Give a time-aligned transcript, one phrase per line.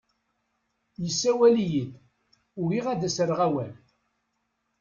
[1.03, 1.91] Yessawel-iyi-d,
[2.61, 3.73] ugiɣ ad as-rreɣ awal.